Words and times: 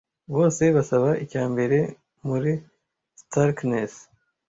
Bose 0.35 0.63
basaba 0.75 1.09
icyambere 1.23 1.79
muri 2.27 2.51
Starkness. 3.21 3.93